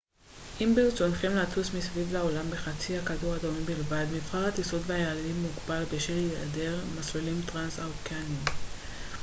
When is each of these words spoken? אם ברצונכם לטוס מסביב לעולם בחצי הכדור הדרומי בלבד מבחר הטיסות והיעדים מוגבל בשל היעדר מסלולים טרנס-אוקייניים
אם 0.61 0.73
ברצונכם 0.75 1.35
לטוס 1.35 1.73
מסביב 1.73 2.13
לעולם 2.13 2.49
בחצי 2.51 2.97
הכדור 2.97 3.33
הדרומי 3.33 3.61
בלבד 3.63 4.05
מבחר 4.13 4.45
הטיסות 4.45 4.81
והיעדים 4.85 5.35
מוגבל 5.41 5.83
בשל 5.93 6.13
היעדר 6.13 6.79
מסלולים 6.99 7.41
טרנס-אוקייניים 7.53 8.45